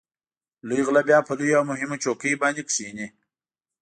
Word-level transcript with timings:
لوی 0.67 0.81
غله 0.87 1.01
بیا 1.07 1.19
په 1.27 1.33
لویو 1.39 1.57
او 1.59 1.69
مهمو 1.71 2.01
چوکیو 2.03 2.41
باندې 2.43 2.61
کېني. 2.71 3.07